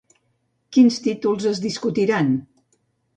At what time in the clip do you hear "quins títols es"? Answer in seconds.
0.77-1.61